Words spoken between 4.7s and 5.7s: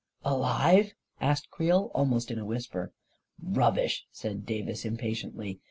impatiently.